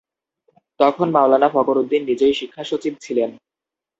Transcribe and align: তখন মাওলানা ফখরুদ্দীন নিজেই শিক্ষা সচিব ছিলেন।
তখন 0.79 1.07
মাওলানা 1.09 1.47
ফখরুদ্দীন 1.49 2.01
নিজেই 2.09 2.33
শিক্ষা 2.33 2.63
সচিব 2.63 2.93
ছিলেন। 3.01 3.29